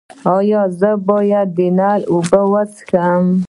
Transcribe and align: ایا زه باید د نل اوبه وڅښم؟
ایا 0.35 0.61
زه 0.79 0.91
باید 1.09 1.47
د 1.57 1.59
نل 1.77 2.01
اوبه 2.13 2.41
وڅښم؟ 2.51 3.25